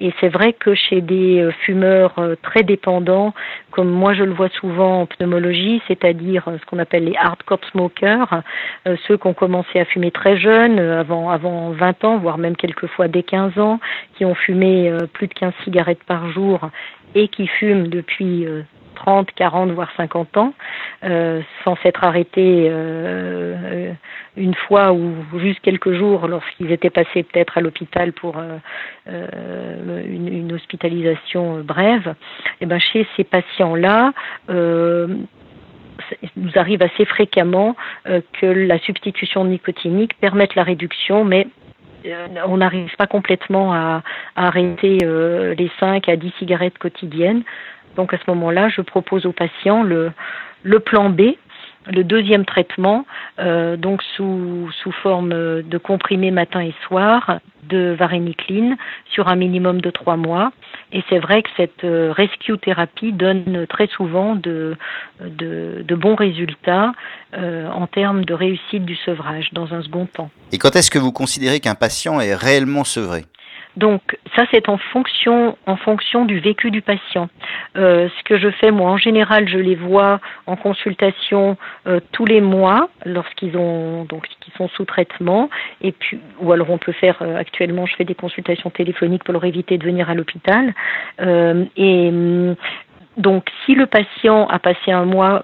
Et 0.00 0.12
c'est 0.20 0.28
vrai 0.28 0.52
que 0.52 0.74
chez 0.74 1.00
des 1.00 1.48
fumeurs 1.64 2.14
très 2.42 2.62
dépendants, 2.62 3.34
comme 3.72 3.90
moi 3.90 4.14
je 4.14 4.24
le 4.24 4.32
vois 4.32 4.48
souvent 4.60 5.02
en 5.02 5.06
pneumologie, 5.06 5.82
c'est-à-dire 5.88 6.44
ce 6.60 6.64
qu'on 6.66 6.78
appelle 6.78 7.04
les 7.04 7.16
hardcore 7.16 7.64
smokers, 7.70 8.42
ceux 9.06 9.16
qui 9.16 9.26
ont 9.26 9.34
commencé 9.34 9.78
à 9.78 9.84
fumer 9.84 10.10
très 10.10 10.36
jeunes, 10.36 10.78
avant, 10.78 11.30
avant 11.30 11.72
20 11.80 12.04
ans, 12.04 12.18
voire 12.18 12.38
même 12.38 12.56
quelquefois 12.56 13.08
dès 13.08 13.24
15 13.24 13.58
ans, 13.58 13.80
qui 14.14 14.24
ont 14.24 14.34
fumé 14.34 14.88
euh, 14.88 15.06
plus 15.12 15.26
de 15.26 15.34
15 15.34 15.52
cigarettes 15.64 16.04
par 16.04 16.30
jour 16.30 16.70
et 17.14 17.28
qui 17.28 17.46
fument 17.46 17.88
depuis 17.88 18.46
30, 18.94 19.28
euh, 19.28 19.32
40, 19.34 19.70
voire 19.70 19.90
50 19.96 20.36
ans, 20.36 20.52
euh, 21.04 21.40
sans 21.64 21.74
s'être 21.76 22.04
arrêtés 22.04 22.70
une 24.36 24.54
fois 24.54 24.92
ou 24.92 25.12
juste 25.38 25.60
quelques 25.60 25.92
jours 25.92 26.28
lorsqu'ils 26.28 26.70
étaient 26.70 26.90
passés 26.90 27.24
peut-être 27.24 27.58
à 27.58 27.60
l'hôpital 27.60 28.12
pour 28.12 28.36
une, 29.06 30.52
hospitalisation 30.52 31.60
brève. 31.60 32.14
Et 32.60 32.64
eh 32.64 32.66
ben 32.66 32.78
chez 32.78 33.06
ces 33.16 33.24
patients-là, 33.24 34.12
nous 36.36 36.52
arrive 36.54 36.82
assez 36.82 37.04
fréquemment 37.04 37.76
que 38.04 38.46
la 38.46 38.78
substitution 38.78 39.44
nicotinique 39.44 40.16
permette 40.20 40.54
la 40.54 40.62
réduction, 40.62 41.24
mais 41.24 41.46
on 42.46 42.56
n'arrive 42.56 42.94
pas 42.96 43.06
complètement 43.06 43.72
à, 43.72 44.02
arrêter 44.36 44.98
les 45.00 45.70
5 45.80 46.08
à 46.08 46.16
10 46.16 46.32
cigarettes 46.38 46.78
quotidiennes. 46.78 47.42
Donc 47.96 48.14
à 48.14 48.18
ce 48.18 48.30
moment-là, 48.30 48.68
je 48.68 48.80
propose 48.80 49.26
aux 49.26 49.32
patients 49.32 49.82
le, 49.82 50.12
le 50.62 50.80
plan 50.80 51.10
B, 51.10 51.22
le 51.86 52.04
deuxième 52.04 52.44
traitement, 52.44 53.06
euh, 53.38 53.76
donc 53.76 54.02
sous, 54.16 54.70
sous 54.82 54.92
forme 54.92 55.30
de 55.62 55.78
comprimé 55.78 56.30
matin 56.30 56.60
et 56.60 56.74
soir 56.86 57.40
de 57.68 57.94
varénicline 57.98 58.76
sur 59.12 59.28
un 59.28 59.36
minimum 59.36 59.80
de 59.80 59.90
trois 59.90 60.16
mois. 60.16 60.52
Et 60.92 61.02
c'est 61.08 61.18
vrai 61.18 61.42
que 61.42 61.48
cette 61.56 61.84
euh, 61.84 62.12
rescue 62.12 62.58
thérapie 62.58 63.12
donne 63.12 63.66
très 63.68 63.86
souvent 63.86 64.34
de 64.34 64.76
bons 65.88 66.14
résultats 66.16 66.92
euh, 67.34 67.68
en 67.70 67.86
termes 67.86 68.24
de 68.24 68.34
réussite 68.34 68.84
du 68.84 68.96
sevrage 68.96 69.50
dans 69.52 69.72
un 69.72 69.82
second 69.82 70.06
temps. 70.06 70.30
Et 70.52 70.58
quand 70.58 70.74
est-ce 70.74 70.90
que 70.90 70.98
vous 70.98 71.12
considérez 71.12 71.60
qu'un 71.60 71.76
patient 71.76 72.20
est 72.20 72.34
réellement 72.34 72.84
sevré? 72.84 73.24
Donc 73.76 74.18
ça 74.36 74.44
c'est 74.50 74.68
en 74.68 74.78
fonction 74.78 75.56
en 75.66 75.76
fonction 75.76 76.24
du 76.24 76.38
vécu 76.38 76.70
du 76.70 76.82
patient. 76.82 77.28
Euh, 77.76 78.08
ce 78.16 78.22
que 78.24 78.38
je 78.38 78.50
fais 78.50 78.70
moi 78.70 78.90
en 78.90 78.96
général, 78.96 79.48
je 79.48 79.58
les 79.58 79.74
vois 79.74 80.20
en 80.46 80.56
consultation 80.56 81.56
euh, 81.86 82.00
tous 82.12 82.26
les 82.26 82.40
mois 82.40 82.88
lorsqu'ils 83.04 83.56
ont 83.56 84.04
donc 84.04 84.26
qu'ils 84.40 84.54
sont 84.54 84.68
sous 84.68 84.84
traitement 84.84 85.50
et 85.80 85.92
puis 85.92 86.20
ou 86.40 86.52
alors 86.52 86.70
on 86.70 86.78
peut 86.78 86.92
faire 86.92 87.18
euh, 87.22 87.36
actuellement 87.36 87.86
je 87.86 87.96
fais 87.96 88.04
des 88.04 88.14
consultations 88.14 88.70
téléphoniques 88.70 89.24
pour 89.24 89.32
leur 89.32 89.44
éviter 89.44 89.78
de 89.78 89.84
venir 89.84 90.10
à 90.10 90.14
l'hôpital 90.14 90.74
et 91.76 92.08
hum, 92.08 92.56
donc, 93.16 93.50
si 93.64 93.74
le 93.74 93.86
patient 93.86 94.46
a 94.46 94.58
passé 94.58 94.92
un 94.92 95.04
mois 95.04 95.42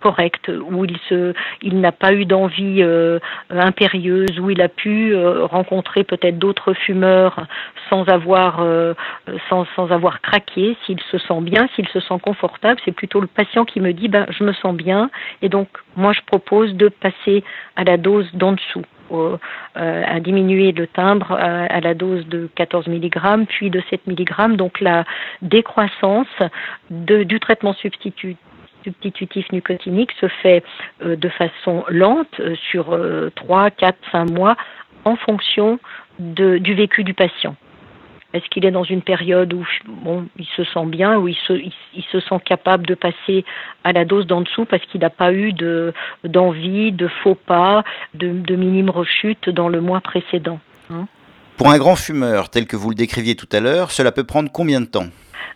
correct, 0.00 0.48
où 0.48 0.84
il 0.84 0.96
se, 1.08 1.34
il 1.62 1.80
n'a 1.80 1.92
pas 1.92 2.12
eu 2.12 2.24
d'envie 2.24 2.82
euh, 2.82 3.18
impérieuse, 3.50 4.38
où 4.40 4.50
il 4.50 4.60
a 4.60 4.68
pu 4.68 5.12
euh, 5.12 5.44
rencontrer 5.46 6.04
peut-être 6.04 6.38
d'autres 6.38 6.72
fumeurs 6.72 7.46
sans 7.90 8.04
avoir, 8.08 8.60
euh, 8.60 8.94
sans, 9.48 9.66
sans 9.74 9.90
avoir 9.90 10.20
craqué, 10.20 10.76
s'il 10.84 11.00
se 11.10 11.18
sent 11.18 11.40
bien, 11.40 11.68
s'il 11.74 11.88
se 11.88 12.00
sent 12.00 12.18
confortable, 12.22 12.80
c'est 12.84 12.92
plutôt 12.92 13.20
le 13.20 13.26
patient 13.26 13.64
qui 13.64 13.80
me 13.80 13.92
dit, 13.92 14.08
ben, 14.08 14.26
je 14.30 14.44
me 14.44 14.52
sens 14.52 14.74
bien, 14.74 15.10
et 15.42 15.48
donc 15.48 15.68
moi 15.96 16.12
je 16.12 16.20
propose 16.26 16.74
de 16.74 16.88
passer 16.88 17.42
à 17.76 17.84
la 17.84 17.96
dose 17.96 18.28
d'en 18.34 18.52
dessous. 18.52 18.84
à 19.74 20.20
diminuer 20.20 20.72
le 20.72 20.86
timbre 20.86 21.32
à, 21.32 21.80
la 21.80 21.94
dose 21.94 22.26
de 22.26 22.50
14 22.56 22.88
mg, 22.88 23.46
puis 23.48 23.70
de 23.70 23.82
7 23.88 24.06
mg. 24.06 24.56
Donc 24.56 24.80
la 24.80 25.04
décroissance 25.40 26.26
de, 26.90 27.22
du 27.22 27.40
traitement 27.40 27.72
substitut 27.72 28.36
substitutif 28.88 29.50
nicotinique 29.52 30.10
se 30.20 30.28
fait 30.42 30.64
euh, 31.02 31.16
de 31.16 31.28
façon 31.28 31.84
lente 31.88 32.40
euh, 32.40 32.54
sur 32.70 32.98
3, 33.34 33.70
4, 33.70 33.96
5 34.12 34.30
mois 34.30 34.56
en 35.04 35.16
fonction 35.16 35.78
du 36.18 36.74
vécu 36.74 37.04
du 37.04 37.14
patient. 37.14 37.54
Est-ce 38.34 38.44
qu'il 38.50 38.66
est 38.66 38.70
dans 38.70 38.84
une 38.84 39.00
période 39.00 39.54
où 39.54 39.64
il 40.38 40.46
se 40.56 40.64
sent 40.64 40.84
bien, 40.86 41.16
où 41.16 41.28
il 41.28 41.36
se, 41.46 42.20
sent 42.20 42.40
capable 42.44 42.86
de 42.86 42.94
passer 42.94 43.44
à 43.84 43.92
la 43.92 44.04
dose 44.04 44.26
d'en 44.26 44.42
dessous 44.42 44.66
parce 44.66 44.84
qu'il 44.86 45.00
n'a 45.00 45.10
pas 45.10 45.32
eu 45.32 45.52
de, 45.54 45.94
d'envie, 46.24 46.92
de 46.92 47.08
faux 47.22 47.36
pas, 47.36 47.84
de, 48.14 48.28
de 48.28 48.56
minime 48.56 48.90
rechute 48.90 49.48
dans 49.48 49.68
le 49.68 49.80
mois 49.80 50.02
précédent 50.02 50.60
hein? 50.90 51.06
Pour 51.56 51.70
un 51.70 51.78
grand 51.78 51.96
fumeur 51.96 52.50
tel 52.50 52.66
que 52.66 52.76
vous 52.76 52.90
le 52.90 52.94
décriviez 52.94 53.34
tout 53.34 53.48
à 53.50 53.58
l'heure, 53.58 53.90
cela 53.90 54.12
peut 54.12 54.22
prendre 54.22 54.48
combien 54.52 54.80
de 54.80 54.86
temps? 54.86 55.08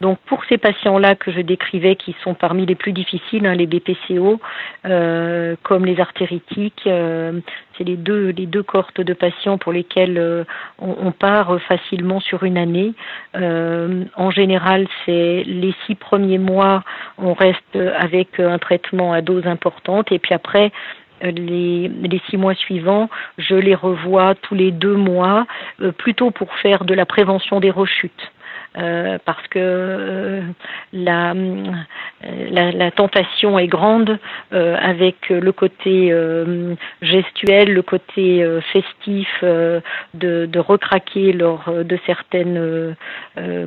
Donc 0.02 0.18
pour 0.26 0.44
ces 0.47 0.59
patients-là 0.59 1.14
que 1.14 1.30
je 1.30 1.40
décrivais, 1.40 1.94
qui 1.94 2.14
sont 2.25 2.35
parmi 2.35 2.66
les 2.66 2.75
plus 2.75 2.92
difficiles, 2.92 3.47
hein, 3.47 3.54
les 3.54 3.68
BPCO, 3.68 4.40
euh, 4.85 5.54
comme 5.62 5.87
les 5.87 6.00
artéritiques, 6.00 6.82
euh, 6.88 7.40
c'est 7.78 7.85
les 7.85 7.97
deux 7.97 8.30
les 8.30 8.47
deux 8.47 8.64
cohortes 8.64 9.00
de 9.00 9.14
patients 9.14 9.59
pour 9.59 9.73
lesquels 9.73 10.18
euh, 10.18 10.42
on, 10.80 11.12
part 11.12 11.56
facilement 11.62 12.18
sur 12.18 12.42
une 12.42 12.59
année. 12.59 12.94
en 13.35 14.30
général, 14.32 14.88
c'est 15.04 15.44
les 15.47 15.75
six 15.87 15.94
premiers 15.94 16.38
mois, 16.38 16.82
on 17.16 17.32
reste 17.32 17.76
avec 17.76 18.40
un 18.40 18.59
traitement 18.59 19.12
à 19.12 19.21
dose 19.21 19.47
importante, 19.47 20.11
et 20.11 20.18
puis 20.18 20.35
après 20.35 20.73
les, 21.23 21.90
six 22.28 22.37
mois 22.37 22.54
suivants, 22.54 23.09
je 23.38 23.54
les 23.54 23.76
revois 23.76 24.35
tous 24.35 24.56
les 24.56 24.73
deux 24.73 24.97
mois, 24.97 25.47
plutôt 25.99 26.32
pour 26.32 26.52
faire 26.56 26.85
de 26.85 26.94
la 26.94 27.06
prévention 27.06 27.61
des 27.61 27.71
rechutes. 27.71 28.32
Euh, 28.79 29.19
parce 29.26 29.47
que 29.49 29.59
euh, 29.59 30.41
la, 30.95 31.35
la, 32.25 32.73
la, 32.73 32.91
tentation 32.91 33.59
est 33.59 33.67
grande 33.67 34.19
euh, 34.55 34.76
avec 34.81 35.29
le 35.29 35.52
côté 35.52 36.14
gestuel, 37.02 37.75
le 37.75 37.83
côté 37.83 38.43
festif 38.73 39.29
de, 39.43 40.59
recraquer 40.59 41.33
lors 41.33 41.71
de 41.71 41.99
certaines 42.07 42.97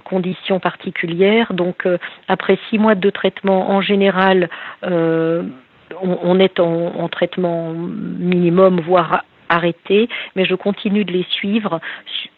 conditions 0.06 0.60
particulières. 0.60 1.54
Donc 1.54 1.88
après 2.28 2.58
six 2.70 2.80
mois 2.80 2.96
de 2.96 3.10
traitement, 3.10 3.70
en 3.70 3.82
général, 3.82 4.50
on, 4.82 6.40
est 6.40 6.60
en 6.60 7.08
traitement 7.10 7.74
minimum, 7.74 8.80
voire 8.80 9.24
arrêté, 9.50 10.10
mais 10.36 10.46
je 10.46 10.56
continue 10.56 11.06
de 11.06 11.12
les 11.12 11.26
suivre 11.30 11.80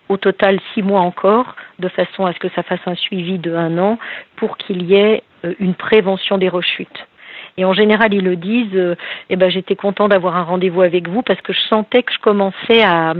au 0.09 0.17
total 0.17 0.59
six 0.73 0.81
mois 0.81 1.01
encore, 1.01 1.55
de 1.79 1.89
façon 1.89 2.25
à 2.25 2.33
ce 2.33 2.39
que 2.39 2.49
ça 2.49 2.63
fasse 2.63 2.79
un 2.85 2.95
suivi 2.95 3.37
de 3.37 3.53
un 3.53 3.77
an, 3.77 3.99
pour 4.35 4.57
qu'il 4.57 4.83
y 4.83 4.95
ait 4.95 5.23
euh, 5.45 5.53
une 5.59 5.75
prévention 5.75 6.37
des 6.37 6.49
rechutes. 6.49 7.07
Et 7.57 7.65
en 7.65 7.73
général, 7.73 8.13
ils 8.13 8.23
le 8.23 8.35
disent, 8.35 8.75
euh, 8.75 8.95
eh 9.29 9.35
ben, 9.35 9.49
j'étais 9.49 9.75
content 9.75 10.07
d'avoir 10.07 10.37
un 10.37 10.43
rendez-vous 10.43 10.81
avec 10.81 11.09
vous 11.09 11.23
parce 11.23 11.41
que 11.41 11.53
je 11.53 11.61
sentais 11.61 12.03
que 12.03 12.13
je 12.13 12.19
commençais 12.19 12.83
à, 12.83 13.13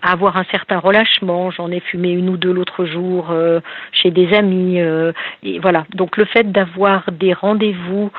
avoir 0.00 0.36
un 0.36 0.44
certain 0.52 0.78
relâchement. 0.78 1.50
J'en 1.50 1.72
ai 1.72 1.80
fumé 1.80 2.12
une 2.12 2.28
ou 2.28 2.36
deux 2.36 2.52
l'autre 2.52 2.84
jour 2.84 3.30
euh, 3.30 3.58
chez 3.90 4.12
des 4.12 4.32
amis. 4.32 4.78
et 4.78 5.58
voilà. 5.58 5.86
Donc 5.92 6.16
le 6.16 6.24
fait 6.24 6.52
d'avoir 6.52 7.10
des 7.10 7.32
rendez-vous 7.32 8.12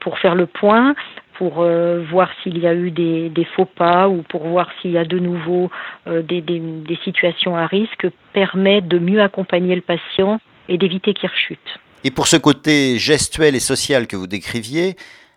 pour 0.00 0.18
faire 0.18 0.34
le 0.34 0.46
point, 0.46 0.94
pour 1.38 1.62
euh, 1.62 2.04
voir 2.10 2.30
s'il 2.42 2.58
y 2.58 2.66
a 2.66 2.74
eu 2.74 2.90
des, 2.90 3.46
faux 3.56 3.64
pas 3.64 4.08
ou 4.08 4.22
pour 4.22 4.46
voir 4.46 4.68
s'il 4.80 4.92
y 4.92 4.98
a 4.98 5.04
de 5.04 5.18
nouveau 5.18 5.70
euh, 6.06 6.22
des, 6.22 6.40
des, 6.40 6.98
situations 7.04 7.56
à 7.56 7.66
risque 7.66 8.06
permet 8.32 8.80
de 8.80 8.98
mieux 8.98 9.20
accompagner 9.20 9.74
le 9.74 9.80
patient 9.80 10.40
et 10.68 10.78
d'éviter 10.78 11.14
qu'il 11.14 11.28
rechute. 11.28 11.78
Et 12.04 12.10
pour 12.10 12.26
ce 12.26 12.36
côté 12.36 12.98
gestuel 12.98 13.54
et 13.54 13.60
social 13.60 14.06
que 14.06 14.16
vous 14.16 14.26
décriviez, 14.26 14.96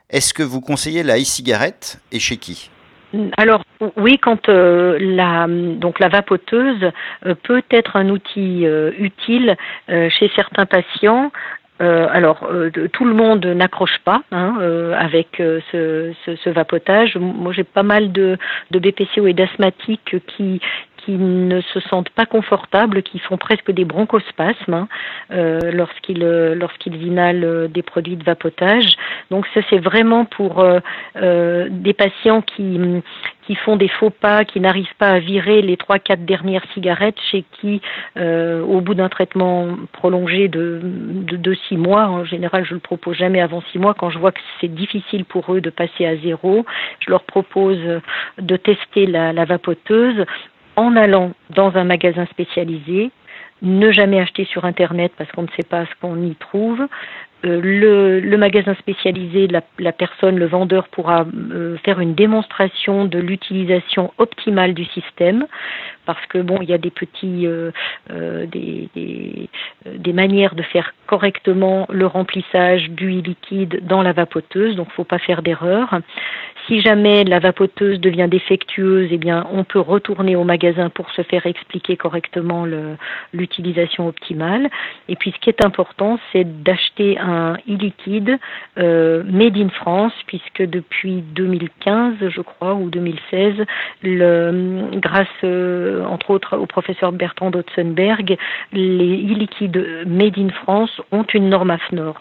est-ce 0.10 0.34
que 0.34 0.44
vous 0.44 0.62
conseillez 0.62 1.04
la 1.04 1.18
e-cigarette 1.18 2.02
et 2.12 2.20
chez 2.20 2.38
qui? 2.38 2.70
Alors 3.38 3.64
oui, 3.96 4.18
quand 4.18 4.50
euh, 4.50 4.98
la 5.00 5.48
donc 5.48 6.00
la 6.00 6.10
vapoteuse 6.10 6.92
peut 7.44 7.64
être 7.72 7.96
un 7.96 8.10
outil 8.10 8.66
utile 9.00 9.56
chez 9.90 10.30
certains 10.36 10.66
patients 10.66 11.32
euh, 11.82 12.08
alors, 12.12 12.48
euh, 12.50 12.72
tout 12.92 13.06
le 13.06 13.14
monde 13.14 13.46
n'accroche 13.46 14.00
pas 14.04 14.24
hein, 14.32 14.58
euh, 14.62 14.94
avec 14.98 15.28
ce, 15.38 16.12
ce, 16.26 16.36
ce, 16.36 16.50
vapotage. 16.50 17.18
Moi, 17.18 17.54
j'ai 17.54 17.64
pas 17.64 17.84
mal 17.84 18.12
de, 18.12 18.38
de 18.72 18.80
BPCO 18.80 19.28
et 19.28 19.34
d'asthmatiques 19.34 20.16
qui 20.28 20.60
qui 21.08 21.14
ne 21.14 21.62
se 21.62 21.80
sentent 21.80 22.10
pas 22.10 22.26
confortables, 22.26 23.02
qui 23.02 23.20
font 23.20 23.38
presque 23.38 23.72
des 23.72 23.86
bronchospasmes 23.86 24.74
hein, 24.74 24.88
euh, 25.32 25.72
lorsqu'ils 25.72 26.20
lorsqu'ils 26.20 27.02
inhalent 27.02 27.70
des 27.70 27.82
produits 27.82 28.18
de 28.18 28.26
vapotage. 28.26 28.98
Donc 29.32 29.48
ça 29.54 29.62
c'est 29.70 29.80
vraiment 29.80 30.26
pour 30.26 30.60
euh, 30.60 31.68
des 31.70 31.94
patients 31.94 32.42
qui 32.42 33.02
qui 33.46 33.56
font 33.56 33.78
des 33.78 33.88
faux 33.88 34.10
pas, 34.10 34.44
qui 34.44 34.60
n'arrivent 34.60 34.96
pas 35.00 35.12
à 35.12 35.20
virer 35.20 35.62
les 35.62 35.78
trois 35.78 36.00
quatre 36.00 36.26
dernières 36.26 36.66
cigarettes, 36.74 37.18
chez 37.32 37.46
qui, 37.54 37.82
euh, 38.18 38.62
au 38.62 38.82
bout 38.82 38.94
d'un 38.94 39.08
traitement 39.08 39.70
prolongé 39.94 40.50
de, 40.50 40.82
de, 40.84 41.54
six 41.70 41.78
mois, 41.78 42.08
en 42.08 42.26
général, 42.26 42.66
je 42.66 42.74
le 42.74 42.82
propose 42.82 43.16
jamais 43.16 43.40
avant 43.40 43.62
six 43.72 43.80
mois, 43.80 43.94
quand 43.94 44.10
je 44.10 44.20
vois 44.20 44.34
que 44.34 44.42
c'est 44.60 44.68
difficile 44.68 45.24
pour 45.24 45.54
eux 45.54 45.62
de 45.62 45.70
passer 45.70 46.06
à 46.06 46.18
zéro, 46.18 46.66
je 47.00 47.10
leur 47.10 47.24
propose 47.24 47.80
de 48.38 48.58
tester 48.58 49.06
la 49.06 49.46
vapoteuse 49.46 50.26
en 50.78 50.96
allant 50.96 51.32
dans 51.50 51.76
un 51.76 51.84
magasin 51.84 52.26
spécialisé, 52.28 53.12
ne 53.62 53.92
jamais 53.92 54.20
acheter 54.20 54.46
sur 54.46 54.64
Internet 54.64 55.12
parce 55.18 55.32
qu'on 55.32 55.42
ne 55.42 55.52
sait 55.58 55.68
pas 55.68 55.86
ce 55.86 55.92
qu'on 56.00 56.22
y 56.22 56.36
trouve, 56.36 56.88
euh, 57.46 58.22
le, 58.24 58.38
magasin 58.38 58.74
spécialisé, 58.76 59.48
la, 59.48 59.62
la, 59.78 59.92
personne, 59.92 60.38
le 60.38 60.48
vendeur 60.48 60.88
pourra 60.88 61.26
euh, 61.52 61.78
faire 61.84 62.00
une 62.00 62.16
démonstration 62.16 63.06
de 63.06 63.20
l'utilisation 63.20 64.12
optimale 64.18 64.74
du 64.74 64.86
système 64.86 65.46
parce 66.08 66.26
que 66.28 66.40
bon, 66.40 66.60
il 66.62 66.70
y 66.70 66.74
a 66.74 66.78
des 66.80 66.90
petits, 66.90 67.46
euh, 67.46 67.72
euh, 68.10 68.48
des, 68.48 68.90
des, 68.96 70.14
manières 70.14 70.56
de 70.56 70.64
faire 70.64 70.94
correctement 71.06 71.86
le 71.90 72.08
remplissage 72.08 72.90
du 72.90 73.22
liquide 73.22 73.86
dans 73.86 74.02
la 74.02 74.14
vapoteuse, 74.14 74.76
donc 74.76 74.90
faut 74.94 75.04
pas 75.04 75.20
faire 75.20 75.44
d'erreur. 75.44 76.00
Si 76.68 76.82
jamais 76.82 77.24
la 77.24 77.40
vapoteuse 77.40 78.00
devient 78.02 78.28
défectueuse, 78.30 79.08
eh 79.12 79.18
bien, 79.18 79.48
on 79.54 79.64
peut 79.64 79.80
retourner 79.80 80.36
au 80.36 80.44
magasin 80.44 80.90
pour 80.90 81.10
se 81.12 81.22
faire 81.22 81.46
expliquer 81.46 81.96
correctement 81.96 82.66
l'utilisation 83.32 84.08
optimale. 84.08 84.70
Et 85.08 85.16
puis, 85.16 85.32
ce 85.32 85.40
qui 85.40 85.50
est 85.50 85.64
important, 85.64 86.20
c'est 86.32 86.64
d'acheter 86.64 87.18
un 87.20 87.54
e-liquide 87.70 88.38
euh, 88.78 89.24
made 89.26 89.58
in 89.58 89.70
France, 89.70 90.12
puisque 90.26 90.62
depuis 90.62 91.22
2015, 91.36 92.16
je 92.28 92.42
crois, 92.42 92.76
ou 92.76 92.90
2016, 92.90 93.66
le, 94.04 94.90
grâce 94.96 95.28
euh, 95.46 95.97
entre 96.06 96.32
autres 96.32 96.58
au 96.58 96.66
professeur 96.66 97.12
Bertrand 97.12 97.52
Dotzenberg, 97.52 98.38
les 98.74 99.16
e-liquides 99.16 100.06
made 100.06 100.38
in 100.38 100.50
France 100.50 101.02
ont 101.12 101.26
une 101.34 101.50
norme 101.50 101.72
AFNOR. 101.72 102.16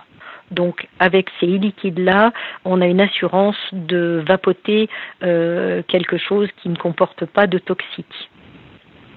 Donc 0.50 0.86
avec 0.98 1.28
ces 1.40 1.46
e-liquides-là, 1.46 2.32
on 2.64 2.80
a 2.80 2.86
une 2.86 3.00
assurance 3.00 3.56
de 3.72 4.22
vapoter 4.26 4.88
euh, 5.22 5.82
quelque 5.88 6.18
chose 6.18 6.48
qui 6.62 6.68
ne 6.68 6.76
comporte 6.76 7.24
pas 7.26 7.46
de 7.46 7.58
toxiques. 7.58 8.30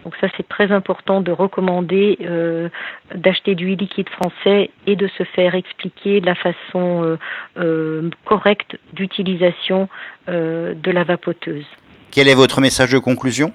Donc 0.03 0.15
ça 0.21 0.27
c'est 0.37 0.47
très 0.47 0.71
important 0.71 1.21
de 1.21 1.31
recommander 1.31 2.17
euh, 2.21 2.69
d'acheter 3.13 3.53
du 3.53 3.73
e-liquide 3.73 4.09
français 4.09 4.71
et 4.87 4.95
de 4.95 5.07
se 5.17 5.23
faire 5.23 5.55
expliquer 5.55 6.21
la 6.21 6.35
façon 6.35 7.17
euh, 7.57 8.09
correcte 8.25 8.77
d'utilisation 8.93 9.89
de 10.27 10.91
la 10.91 11.03
vapoteuse. 11.03 11.65
Quel 12.11 12.27
est 12.27 12.35
votre 12.35 12.61
message 12.61 12.91
de 12.91 12.99
conclusion? 12.99 13.51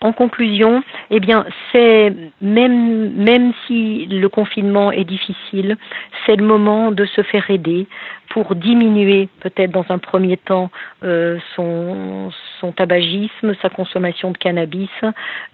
En 0.00 0.12
conclusion, 0.12 0.82
eh 1.10 1.20
bien, 1.20 1.44
c'est 1.72 2.12
même 2.40 3.10
même 3.12 3.52
si 3.66 4.06
le 4.06 4.28
confinement 4.28 4.90
est 4.92 5.04
difficile, 5.04 5.76
c'est 6.24 6.36
le 6.36 6.44
moment 6.44 6.90
de 6.90 7.04
se 7.04 7.22
faire 7.22 7.50
aider 7.50 7.86
pour 8.30 8.54
diminuer 8.54 9.28
peut-être 9.40 9.72
dans 9.72 9.84
un 9.90 9.98
premier 9.98 10.36
temps 10.36 10.70
euh, 11.04 11.38
son 11.54 12.30
son 12.60 12.72
tabagisme, 12.72 13.54
sa 13.60 13.68
consommation 13.68 14.30
de 14.30 14.38
cannabis. 14.38 14.88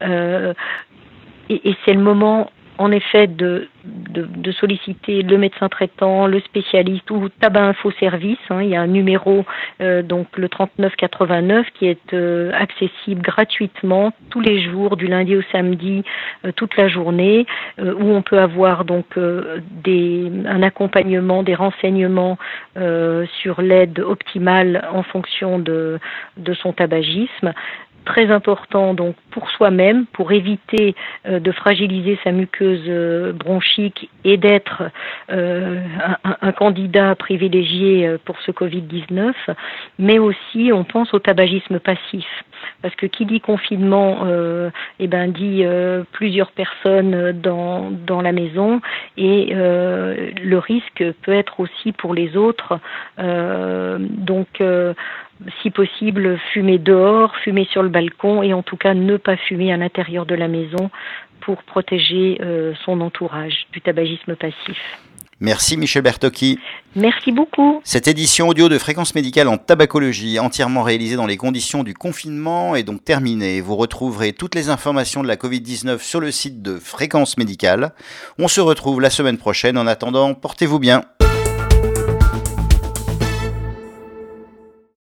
Euh, 0.03 0.55
et, 1.49 1.71
et 1.71 1.77
c'est 1.85 1.95
le 1.95 2.01
moment 2.01 2.51
en 2.79 2.93
effet 2.93 3.27
de, 3.27 3.69
de, 3.85 4.53
solliciter 4.53 5.23
le 5.23 5.39
médecin 5.39 5.69
traitant, 5.69 6.27
le 6.27 6.41
spécialiste 6.41 7.11
ou 7.11 7.29
Tabac 7.29 7.63
Info 7.63 7.91
Service. 7.93 8.39
Hein. 8.51 8.63
il 8.63 8.71
y 8.71 8.77
a 8.77 8.81
un 8.81 8.87
numéro, 8.87 9.45
euh, 9.81 10.03
donc 10.03 10.27
le 10.37 10.49
3989, 10.49 11.67
qui 11.75 11.87
est 11.87 12.15
euh, 12.15 12.53
accessible 12.55 13.23
gratuitement 13.23 14.13
tous 14.31 14.41
les 14.41 14.63
jours, 14.63 14.97
du 14.97 15.07
lundi 15.07 15.37
au 15.37 15.43
samedi, 15.53 16.05
euh, 16.45 16.53
toute 16.53 16.77
la 16.77 16.89
journée, 16.89 17.47
où 17.79 18.11
on 18.11 18.23
peut 18.23 18.39
avoir 18.39 18.85
donc 18.85 19.07
un 19.17 20.63
accompagnement, 20.63 21.43
des 21.43 21.55
renseignements 21.55 22.39
sur 23.43 23.61
l'aide 23.61 23.99
optimale 24.01 24.89
en 24.93 25.03
fonction 25.03 25.59
de 25.59 25.99
son 26.63 26.73
tabagisme 26.73 27.53
très 28.07 28.31
important 28.31 28.95
donc 28.95 29.17
pour 29.31 29.51
soi-même, 29.51 30.07
pour 30.07 30.33
éviter 30.33 30.95
euh, 31.27 31.41
de 31.41 31.53
fragiliser 31.53 32.19
sa 32.25 32.33
muqueuse 32.33 32.85
euh, 32.89 33.33
bronchique 33.33 34.09
et 34.25 34.39
d'être 34.39 34.85
euh, 35.31 35.83
un, 36.41 36.53
candidat 36.53 37.15
privilégié 37.17 38.17
pour 38.25 38.41
ce 38.41 38.51
Covid-19, 38.51 39.35
mais 39.99 40.19
aussi 40.19 40.71
on 40.73 40.85
pense 40.85 41.13
au 41.13 41.19
tabagisme 41.19 41.79
passif. 41.81 42.27
Parce 42.81 42.95
que 42.95 43.05
qui 43.05 43.27
dit 43.27 43.41
confinement, 43.41 44.21
euh, 44.25 44.71
eh 44.99 45.07
ben 45.07 45.31
dit 45.31 45.65
plusieurs 46.13 46.53
personnes 46.53 47.33
dans, 47.33 47.91
dans 47.91 48.23
la 48.23 48.33
maison 48.33 48.81
et 49.19 49.53
le 49.53 50.59
risque 50.59 51.05
peut 51.23 51.33
être 51.33 51.61
aussi 51.61 51.93
pour 51.93 52.15
les 52.15 52.37
autres. 52.37 52.79
donc 53.19 54.63
si 55.63 55.71
possible, 55.71 56.39
fumer 56.53 56.79
dehors, 56.79 57.35
fumer 57.37 57.67
sur 57.71 57.83
le 57.83 57.89
balcon 57.89 58.43
et 58.43 58.53
en 58.55 58.63
tout 58.63 58.77
cas 58.77 58.95
ne 58.95 59.17
pas 59.17 59.37
fumer 59.37 59.73
à 59.73 59.77
l'intérieur 59.77 60.27
de 60.27 60.35
la 60.35 60.49
maison 60.49 60.91
pour 61.41 61.63
protéger 61.63 62.39
euh, 62.41 62.73
son 62.85 63.01
entourage 63.01 63.67
du 63.73 63.81
tabagisme 63.81 64.35
passif. 64.35 64.79
Merci 65.39 65.77
Michel 65.77 66.03
Bertocchi. 66.03 66.59
Merci 66.95 67.31
beaucoup. 67.31 67.83
Cette 67.85 68.09
édition 68.09 68.49
audio 68.49 68.71
de 68.71 68.79
Fréquence 68.79 69.15
Médicale 69.15 69.49
en 69.49 69.59
tabacologie, 69.59 70.39
entièrement 70.39 70.83
réalisée 70.83 71.17
dans 71.17 71.27
les 71.27 71.37
conditions 71.37 71.85
du 71.85 71.93
confinement, 71.93 72.75
est 72.75 72.85
donc 72.85 73.05
terminée. 73.05 73.61
Vous 73.61 73.77
retrouverez 73.77 74.33
toutes 74.33 74.55
les 74.55 74.71
informations 74.71 75.23
de 75.23 75.29
la 75.29 75.37
Covid-19 75.37 75.99
sur 75.99 76.21
le 76.21 76.31
site 76.31 76.63
de 76.63 76.79
Fréquence 76.79 77.37
Médicale. 77.37 77.93
On 78.39 78.49
se 78.49 78.63
retrouve 78.63 79.03
la 79.03 79.11
semaine 79.11 79.37
prochaine. 79.37 79.77
En 79.77 79.87
attendant, 79.87 80.33
portez-vous 80.33 80.79
bien. 80.79 81.03